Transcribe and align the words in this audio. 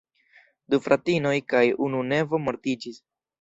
Du 0.73 0.79
fratinoj 0.85 1.33
kaj 1.55 1.61
unu 1.89 2.01
nevo 2.13 2.41
mortiĝis. 2.47 2.99